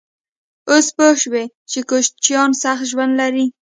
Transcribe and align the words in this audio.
_اوس 0.69 0.87
پوه 0.95 1.13
شوې 1.23 1.43
چې 1.71 1.79
کوچيان 1.89 2.49
سخت 2.63 2.83
ژوند 2.91 3.13
لري؟ 3.21 3.45